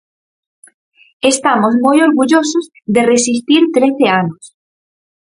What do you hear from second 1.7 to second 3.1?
moi orgullosos de